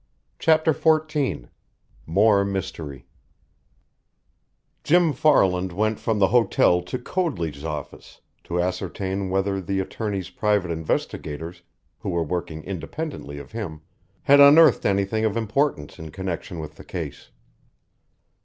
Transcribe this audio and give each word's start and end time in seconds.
CHAPTER 0.39 0.73
XIV 0.73 1.47
MORE 2.07 2.43
MYSTERY 2.43 3.05
Jim 4.83 5.13
Farland 5.13 5.71
went 5.71 5.99
from 5.99 6.17
the 6.17 6.29
hotel 6.29 6.81
to 6.81 6.97
Coadley's 6.97 7.63
office, 7.63 8.19
to 8.45 8.59
ascertain 8.59 9.29
whether 9.29 9.61
the 9.61 9.79
attorney's 9.79 10.31
private 10.31 10.71
investigators, 10.71 11.61
who 11.99 12.09
were 12.09 12.23
working 12.23 12.63
independently 12.63 13.37
of 13.37 13.51
him, 13.51 13.81
had 14.23 14.39
unearthed 14.39 14.87
anything 14.87 15.23
of 15.23 15.37
importance 15.37 15.99
in 15.99 16.09
connection 16.09 16.57
with 16.57 16.77
the 16.77 16.83
case. 16.83 17.29